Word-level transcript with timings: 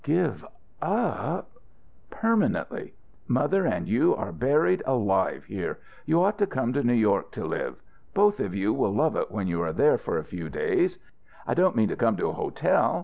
"Give 0.03 0.43
up" 0.81 1.51
"Permanently. 2.09 2.95
Mother 3.27 3.67
and 3.67 3.87
you 3.87 4.15
are 4.15 4.31
buried 4.31 4.81
alive 4.83 5.45
here. 5.45 5.77
You 6.07 6.23
ought 6.23 6.39
to 6.39 6.47
come 6.47 6.73
to 6.73 6.81
New 6.81 6.95
York 6.95 7.31
to 7.33 7.45
live. 7.45 7.75
Both 8.15 8.39
of 8.39 8.55
you 8.55 8.73
will 8.73 8.95
love 8.95 9.15
it 9.15 9.29
when 9.29 9.45
you 9.47 9.61
are 9.61 9.71
there 9.73 9.99
for 9.99 10.17
a 10.17 10.23
few 10.23 10.49
days. 10.49 10.97
I 11.45 11.53
don't 11.53 11.75
mean 11.75 11.89
to 11.89 11.95
come 11.95 12.17
to 12.17 12.29
a 12.29 12.33
hotel. 12.33 12.99